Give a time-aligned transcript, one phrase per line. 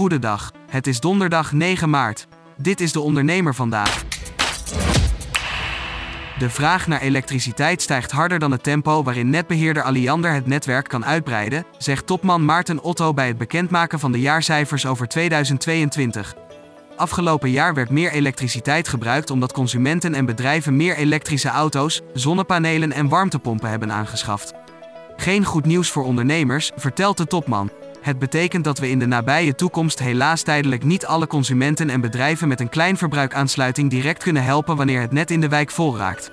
[0.00, 0.52] Goedendag.
[0.70, 2.26] Het is donderdag 9 maart.
[2.56, 4.04] Dit is de ondernemer vandaag.
[6.38, 11.04] De vraag naar elektriciteit stijgt harder dan het tempo waarin netbeheerder Alliander het netwerk kan
[11.04, 16.34] uitbreiden, zegt topman Maarten Otto bij het bekendmaken van de jaarcijfers over 2022.
[16.96, 23.08] Afgelopen jaar werd meer elektriciteit gebruikt omdat consumenten en bedrijven meer elektrische auto's, zonnepanelen en
[23.08, 24.52] warmtepompen hebben aangeschaft.
[25.16, 27.70] Geen goed nieuws voor ondernemers, vertelt de topman.
[28.00, 32.48] Het betekent dat we in de nabije toekomst helaas tijdelijk niet alle consumenten en bedrijven
[32.48, 36.30] met een kleinverbruikaansluiting direct kunnen helpen wanneer het net in de wijk vol raakt.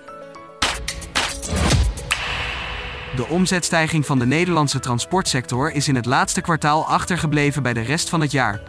[3.15, 8.09] De omzetstijging van de Nederlandse transportsector is in het laatste kwartaal achtergebleven bij de rest
[8.09, 8.61] van het jaar.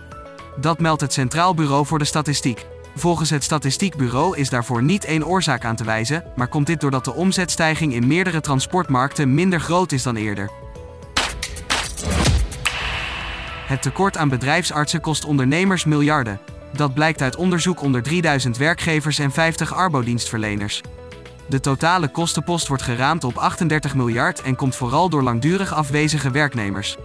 [0.61, 2.67] Dat meldt het Centraal Bureau voor de Statistiek.
[2.95, 7.05] Volgens het Statistiekbureau is daarvoor niet één oorzaak aan te wijzen, maar komt dit doordat
[7.05, 10.51] de omzetstijging in meerdere transportmarkten minder groot is dan eerder.
[13.69, 16.41] Het tekort aan bedrijfsartsen kost ondernemers miljarden.
[16.73, 20.83] Dat blijkt uit onderzoek onder 3000 werkgevers en 50 arbodienstverleners.
[21.47, 26.97] De totale kostenpost wordt geraamd op 38 miljard en komt vooral door langdurig afwezige werknemers.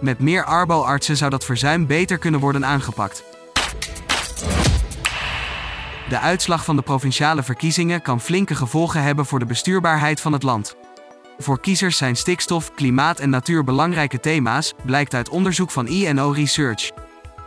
[0.00, 3.24] Met meer arbo-artsen zou dat verzuim beter kunnen worden aangepakt.
[6.08, 10.42] De uitslag van de provinciale verkiezingen kan flinke gevolgen hebben voor de bestuurbaarheid van het
[10.42, 10.76] land.
[11.38, 16.90] Voor kiezers zijn stikstof, klimaat en natuur belangrijke thema's, blijkt uit onderzoek van INO Research.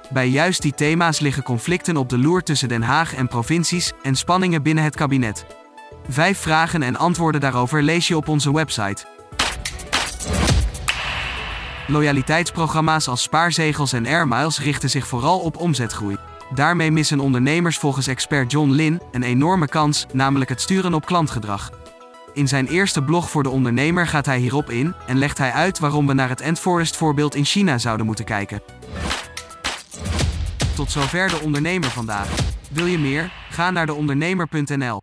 [0.09, 4.15] Bij juist die thema's liggen conflicten op de loer tussen Den Haag en provincies en
[4.15, 5.45] spanningen binnen het kabinet.
[6.09, 9.05] Vijf vragen en antwoorden daarover lees je op onze website.
[11.87, 16.17] Loyaliteitsprogramma's als spaarzegels en airmiles richten zich vooral op omzetgroei.
[16.53, 21.80] Daarmee missen ondernemers volgens expert John Lin een enorme kans, namelijk het sturen op klantgedrag.
[22.33, 25.79] In zijn eerste blog voor de ondernemer gaat hij hierop in en legt hij uit
[25.79, 28.61] waarom we naar het Endforest voorbeeld in China zouden moeten kijken.
[30.75, 32.35] Tot zover de ondernemer vandaag.
[32.71, 33.31] Wil je meer?
[33.49, 35.01] Ga naar deondernemer.nl.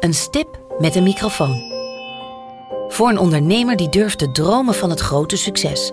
[0.00, 1.76] Een stip met een microfoon.
[2.88, 5.92] Voor een ondernemer die durft te dromen van het grote succes.